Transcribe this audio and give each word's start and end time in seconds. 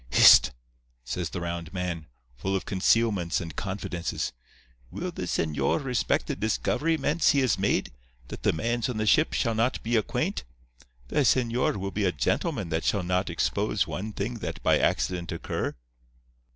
"'Hist!' 0.09 0.49
says 1.03 1.29
the 1.29 1.41
round 1.41 1.73
man, 1.73 2.07
full 2.35 2.55
of 2.55 2.65
concealments 2.65 3.39
and 3.39 3.55
confidences. 3.55 4.33
'Will 4.89 5.11
the 5.11 5.27
señor 5.27 5.83
respect 5.83 6.25
the 6.25 6.35
discoveryments 6.35 7.33
he 7.33 7.39
has 7.41 7.59
made, 7.59 7.91
that 8.29 8.41
the 8.41 8.51
mans 8.51 8.89
on 8.89 8.97
the 8.97 9.05
ship 9.05 9.33
shall 9.33 9.53
not 9.53 9.83
be 9.83 9.95
acquaint? 9.95 10.43
The 11.09 11.19
señor 11.19 11.75
will 11.77 11.91
be 11.91 12.05
a 12.05 12.11
gentleman 12.11 12.69
that 12.69 12.83
shall 12.83 13.03
not 13.03 13.29
expose 13.29 13.85
one 13.85 14.11
thing 14.11 14.39
that 14.39 14.63
by 14.63 14.79
accident 14.79 15.31
occur. 15.31 15.75